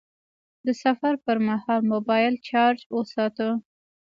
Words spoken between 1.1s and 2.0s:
پر مهال